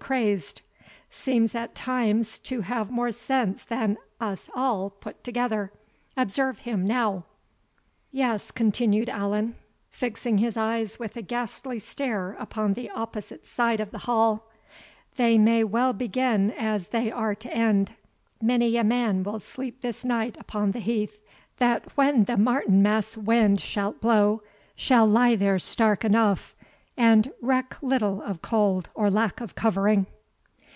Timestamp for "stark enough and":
25.58-27.30